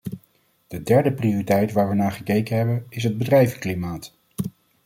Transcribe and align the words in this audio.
De 0.67 0.83
derde 0.83 1.11
prioriteit 1.13 1.71
waar 1.71 1.89
we 1.89 1.95
naar 1.95 2.11
gekeken 2.11 2.57
hebben, 2.57 2.85
is 2.89 3.03
het 3.03 3.17
bedrijvenklimaat. 3.17 4.13